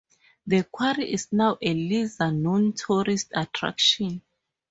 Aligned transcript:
The 0.47 0.63
quarry 0.63 1.13
is 1.13 1.31
now 1.31 1.59
a 1.61 1.75
lesser-known 1.75 2.73
tourist 2.73 3.27
attraction. 3.35 4.23